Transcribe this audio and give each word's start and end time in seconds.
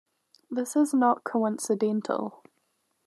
This 0.49 0.75
is 0.75 0.95
not 0.95 1.23
coincidental. 1.23 2.43